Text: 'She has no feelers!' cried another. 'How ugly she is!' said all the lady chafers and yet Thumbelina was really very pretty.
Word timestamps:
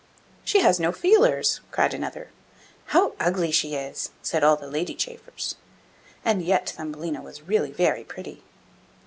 'She 0.43 0.61
has 0.61 0.79
no 0.79 0.91
feelers!' 0.91 1.61
cried 1.69 1.93
another. 1.93 2.29
'How 2.85 3.13
ugly 3.19 3.51
she 3.51 3.75
is!' 3.75 4.09
said 4.23 4.43
all 4.43 4.55
the 4.55 4.65
lady 4.67 4.95
chafers 4.95 5.57
and 6.25 6.41
yet 6.41 6.69
Thumbelina 6.71 7.21
was 7.21 7.43
really 7.43 7.71
very 7.71 8.03
pretty. 8.03 8.41